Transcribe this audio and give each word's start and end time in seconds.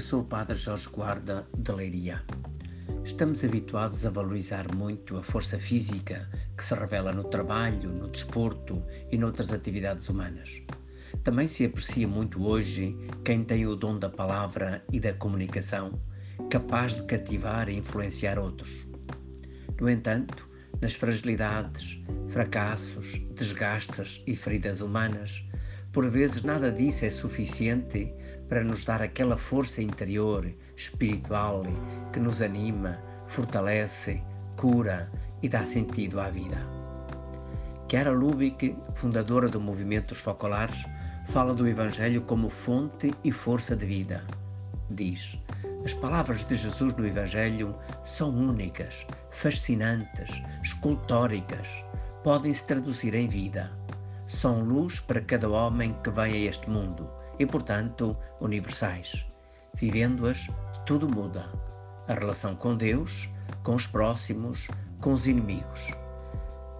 Eu 0.00 0.06
sou 0.06 0.20
o 0.22 0.24
Padre 0.24 0.56
Jorge 0.56 0.88
Guarda 0.88 1.46
de 1.54 1.70
Leiria. 1.72 2.22
Estamos 3.04 3.44
habituados 3.44 4.06
a 4.06 4.08
valorizar 4.08 4.74
muito 4.74 5.18
a 5.18 5.22
força 5.22 5.58
física 5.58 6.26
que 6.56 6.64
se 6.64 6.74
revela 6.74 7.12
no 7.12 7.24
trabalho, 7.24 7.90
no 7.90 8.08
desporto 8.08 8.82
e 9.12 9.18
noutras 9.18 9.52
atividades 9.52 10.08
humanas. 10.08 10.62
Também 11.22 11.46
se 11.46 11.66
aprecia 11.66 12.08
muito 12.08 12.42
hoje 12.42 12.96
quem 13.26 13.44
tem 13.44 13.66
o 13.66 13.76
dom 13.76 13.98
da 13.98 14.08
palavra 14.08 14.82
e 14.90 14.98
da 14.98 15.12
comunicação, 15.12 16.00
capaz 16.48 16.94
de 16.94 17.02
cativar 17.02 17.68
e 17.68 17.76
influenciar 17.76 18.38
outros. 18.38 18.88
No 19.78 19.90
entanto, 19.90 20.48
nas 20.80 20.94
fragilidades, 20.94 22.02
fracassos, 22.30 23.20
desgastes 23.34 24.22
e 24.26 24.34
feridas 24.34 24.80
humanas, 24.80 25.44
por 25.92 26.08
vezes 26.08 26.42
nada 26.42 26.70
disso 26.70 27.04
é 27.04 27.10
suficiente 27.10 28.14
para 28.48 28.62
nos 28.62 28.84
dar 28.84 29.02
aquela 29.02 29.36
força 29.36 29.82
interior, 29.82 30.48
espiritual, 30.76 31.64
que 32.12 32.20
nos 32.20 32.40
anima, 32.40 32.98
fortalece, 33.26 34.22
cura 34.56 35.10
e 35.42 35.48
dá 35.48 35.64
sentido 35.64 36.20
à 36.20 36.30
vida. 36.30 36.58
Chiara 37.90 38.12
Lubick, 38.12 38.76
fundadora 38.94 39.48
do 39.48 39.60
movimento 39.60 40.08
dos 40.08 40.20
Focolares, 40.20 40.84
fala 41.30 41.54
do 41.54 41.66
Evangelho 41.66 42.22
como 42.22 42.48
fonte 42.48 43.12
e 43.24 43.32
força 43.32 43.74
de 43.74 43.84
vida. 43.84 44.24
Diz: 44.90 45.36
As 45.84 45.92
palavras 45.92 46.46
de 46.46 46.54
Jesus 46.54 46.94
no 46.94 47.04
Evangelho 47.04 47.74
são 48.04 48.30
únicas, 48.30 49.04
fascinantes, 49.32 50.40
escultóricas, 50.62 51.68
podem 52.22 52.52
se 52.52 52.64
traduzir 52.64 53.14
em 53.14 53.26
vida 53.26 53.79
são 54.30 54.62
luz 54.62 55.00
para 55.00 55.20
cada 55.20 55.48
homem 55.48 55.94
que 56.04 56.10
vem 56.10 56.32
a 56.32 56.48
este 56.48 56.70
mundo 56.70 57.10
e, 57.38 57.44
portanto, 57.44 58.16
universais. 58.40 59.26
Vivendo-as, 59.74 60.48
tudo 60.86 61.08
muda. 61.08 61.50
A 62.06 62.14
relação 62.14 62.54
com 62.54 62.76
Deus, 62.76 63.28
com 63.62 63.74
os 63.74 63.86
próximos, 63.86 64.68
com 65.00 65.12
os 65.12 65.26
inimigos. 65.26 65.90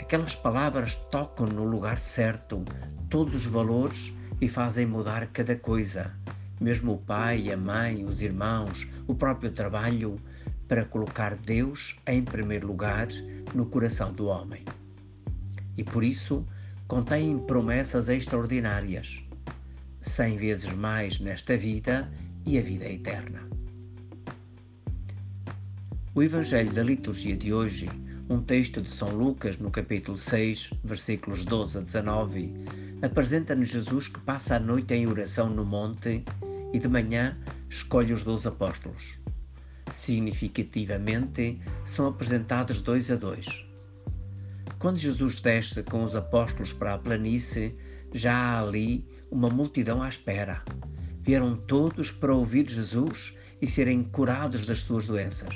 Aquelas 0.00 0.34
palavras 0.34 0.94
tocam 1.10 1.46
no 1.46 1.64
lugar 1.64 2.00
certo 2.00 2.64
todos 3.08 3.34
os 3.34 3.46
valores 3.46 4.12
e 4.40 4.48
fazem 4.48 4.86
mudar 4.86 5.26
cada 5.28 5.56
coisa, 5.56 6.14
mesmo 6.60 6.92
o 6.92 6.98
pai, 6.98 7.50
a 7.50 7.56
mãe, 7.56 8.04
os 8.04 8.20
irmãos, 8.20 8.86
o 9.06 9.14
próprio 9.14 9.50
trabalho, 9.50 10.20
para 10.68 10.84
colocar 10.84 11.34
Deus 11.34 11.96
em 12.06 12.22
primeiro 12.22 12.66
lugar 12.66 13.08
no 13.54 13.66
coração 13.66 14.12
do 14.12 14.26
homem. 14.26 14.64
E 15.76 15.82
por 15.82 16.04
isso, 16.04 16.46
contém 16.88 17.38
promessas 17.38 18.08
extraordinárias, 18.08 19.22
cem 20.00 20.38
vezes 20.38 20.72
mais 20.72 21.20
nesta 21.20 21.54
vida 21.54 22.10
e 22.46 22.58
a 22.58 22.62
vida 22.62 22.86
eterna. 22.86 23.46
O 26.14 26.22
Evangelho 26.22 26.72
da 26.72 26.82
liturgia 26.82 27.36
de 27.36 27.52
hoje, 27.52 27.86
um 28.30 28.40
texto 28.40 28.80
de 28.80 28.90
São 28.90 29.10
Lucas, 29.10 29.58
no 29.58 29.70
capítulo 29.70 30.16
6, 30.16 30.70
versículos 30.82 31.44
12 31.44 31.76
a 31.76 31.80
19, 31.82 32.54
apresenta-nos 33.02 33.68
Jesus 33.68 34.08
que 34.08 34.18
passa 34.20 34.56
a 34.56 34.58
noite 34.58 34.94
em 34.94 35.06
oração 35.06 35.50
no 35.50 35.66
monte 35.66 36.24
e 36.72 36.78
de 36.78 36.88
manhã 36.88 37.36
escolhe 37.68 38.14
os 38.14 38.24
doze 38.24 38.48
apóstolos. 38.48 39.18
Significativamente, 39.92 41.60
são 41.84 42.06
apresentados 42.06 42.80
dois 42.80 43.10
a 43.10 43.16
dois 43.16 43.67
quando 44.78 44.98
Jesus 44.98 45.40
desce 45.40 45.82
com 45.82 46.04
os 46.04 46.14
apóstolos 46.14 46.72
para 46.72 46.94
a 46.94 46.98
planície, 46.98 47.74
já 48.12 48.34
há 48.34 48.60
ali 48.60 49.04
uma 49.30 49.48
multidão 49.48 50.02
à 50.02 50.08
espera. 50.08 50.62
Vieram 51.20 51.56
todos 51.56 52.12
para 52.12 52.32
ouvir 52.32 52.68
Jesus 52.68 53.36
e 53.60 53.66
serem 53.66 54.04
curados 54.04 54.64
das 54.64 54.80
suas 54.80 55.04
doenças. 55.04 55.54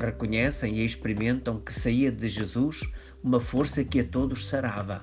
Reconhecem 0.00 0.76
e 0.76 0.84
experimentam 0.84 1.60
que 1.60 1.72
saía 1.72 2.10
de 2.10 2.28
Jesus 2.28 2.80
uma 3.22 3.40
força 3.40 3.84
que 3.84 4.00
a 4.00 4.04
todos 4.04 4.46
sarava. 4.46 5.02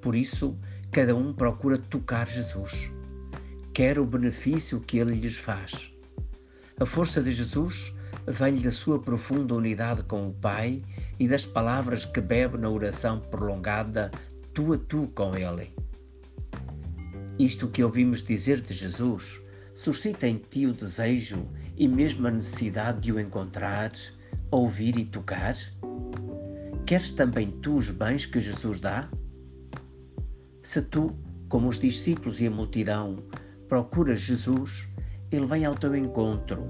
Por 0.00 0.14
isso, 0.14 0.58
cada 0.90 1.14
um 1.14 1.34
procura 1.34 1.76
tocar 1.76 2.28
Jesus. 2.28 2.90
Quer 3.74 3.98
o 3.98 4.06
benefício 4.06 4.80
que 4.80 4.98
ele 4.98 5.14
lhes 5.14 5.36
faz. 5.36 5.92
A 6.80 6.86
força 6.86 7.22
de 7.22 7.30
Jesus 7.30 7.94
vem 8.26 8.56
da 8.56 8.70
sua 8.70 8.98
profunda 9.00 9.54
unidade 9.54 10.02
com 10.04 10.28
o 10.28 10.32
Pai 10.32 10.82
e 11.24 11.28
das 11.28 11.46
palavras 11.46 12.04
que 12.04 12.20
bebe 12.20 12.58
na 12.58 12.68
oração 12.68 13.18
prolongada 13.18 14.10
tu 14.52 14.74
a 14.74 14.76
tu 14.76 15.08
com 15.14 15.34
Ele. 15.34 15.74
Isto 17.38 17.66
que 17.68 17.82
ouvimos 17.82 18.22
dizer 18.22 18.60
de 18.60 18.74
Jesus 18.74 19.40
suscita 19.74 20.28
em 20.28 20.36
ti 20.36 20.66
o 20.66 20.74
desejo 20.74 21.48
e 21.78 21.88
mesmo 21.88 22.26
a 22.28 22.30
necessidade 22.30 23.00
de 23.00 23.10
o 23.10 23.18
encontrar, 23.18 23.92
ouvir 24.50 24.98
e 24.98 25.06
tocar? 25.06 25.56
Queres 26.84 27.10
também 27.12 27.50
tu 27.50 27.76
os 27.76 27.90
bens 27.90 28.26
que 28.26 28.38
Jesus 28.38 28.78
dá? 28.78 29.08
Se 30.62 30.82
tu, 30.82 31.16
como 31.48 31.70
os 31.70 31.78
discípulos 31.78 32.38
e 32.38 32.48
a 32.48 32.50
multidão, 32.50 33.24
procuras 33.66 34.20
Jesus, 34.20 34.86
ele 35.32 35.46
vem 35.46 35.64
ao 35.64 35.74
teu 35.74 35.96
encontro 35.96 36.68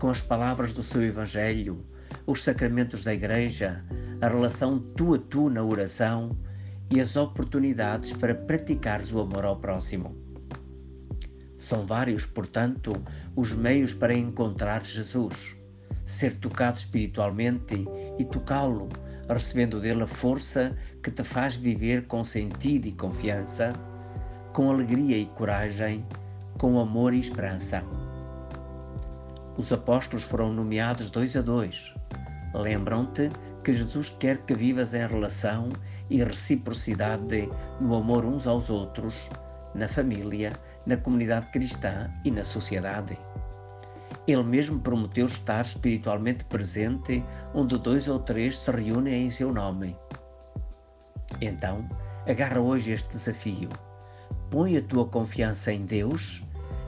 com 0.00 0.10
as 0.10 0.20
palavras 0.20 0.72
do 0.72 0.82
seu 0.82 1.04
Evangelho, 1.04 1.86
os 2.26 2.42
sacramentos 2.42 3.04
da 3.04 3.12
Igreja, 3.12 3.84
a 4.20 4.28
relação 4.28 4.78
tu 4.78 5.14
a 5.14 5.18
tu 5.18 5.50
na 5.50 5.62
oração 5.62 6.36
e 6.90 7.00
as 7.00 7.16
oportunidades 7.16 8.12
para 8.12 8.34
praticares 8.34 9.12
o 9.12 9.20
amor 9.20 9.44
ao 9.44 9.56
próximo. 9.56 10.16
São 11.58 11.86
vários, 11.86 12.26
portanto, 12.26 12.92
os 13.34 13.52
meios 13.52 13.94
para 13.94 14.14
encontrar 14.14 14.84
Jesus, 14.84 15.56
ser 16.04 16.36
tocado 16.36 16.78
espiritualmente 16.78 17.86
e 18.18 18.24
tocá-lo, 18.24 18.88
recebendo 19.28 19.80
dele 19.80 20.02
a 20.02 20.06
força 20.06 20.76
que 21.02 21.10
te 21.10 21.22
faz 21.22 21.56
viver 21.56 22.06
com 22.06 22.24
sentido 22.24 22.86
e 22.86 22.92
confiança, 22.92 23.72
com 24.52 24.70
alegria 24.70 25.16
e 25.16 25.26
coragem, 25.26 26.04
com 26.58 26.78
amor 26.78 27.14
e 27.14 27.20
esperança. 27.20 28.01
Os 29.56 29.72
apóstolos 29.72 30.22
foram 30.22 30.52
nomeados 30.52 31.10
dois 31.10 31.36
a 31.36 31.42
dois. 31.42 31.94
Lembram-te 32.54 33.30
que 33.62 33.72
Jesus 33.72 34.08
quer 34.18 34.38
que 34.38 34.54
vivas 34.54 34.94
em 34.94 35.06
relação 35.06 35.68
e 36.08 36.22
reciprocidade 36.22 37.48
no 37.80 37.94
amor 37.94 38.24
uns 38.24 38.46
aos 38.46 38.70
outros, 38.70 39.30
na 39.74 39.88
família, 39.88 40.52
na 40.86 40.96
comunidade 40.96 41.50
cristã 41.50 42.10
e 42.24 42.30
na 42.30 42.44
sociedade. 42.44 43.16
Ele 44.26 44.42
mesmo 44.42 44.80
prometeu 44.80 45.26
estar 45.26 45.64
espiritualmente 45.64 46.44
presente 46.44 47.24
onde 47.54 47.78
dois 47.78 48.08
ou 48.08 48.20
três 48.20 48.58
se 48.58 48.70
reúnem 48.70 49.26
em 49.26 49.30
seu 49.30 49.52
nome. 49.52 49.96
Então, 51.40 51.88
agarra 52.26 52.60
hoje 52.60 52.92
este 52.92 53.08
desafio. 53.10 53.68
Põe 54.50 54.76
a 54.76 54.82
tua 54.82 55.06
confiança 55.06 55.72
em 55.72 55.84
Deus 55.84 56.42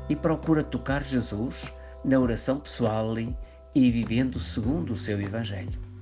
e 0.09 0.15
procura 0.15 0.63
tocar 0.63 1.03
Jesus 1.03 1.73
na 2.05 2.19
oração 2.19 2.61
pessoal 2.61 3.15
e 3.75 3.91
vivendo 3.91 4.39
segundo 4.39 4.93
o 4.93 4.97
seu 4.97 5.21
Evangelho. 5.21 5.94